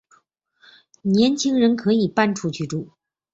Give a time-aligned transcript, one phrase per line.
[1.03, 2.93] 年轻人可以搬出去住了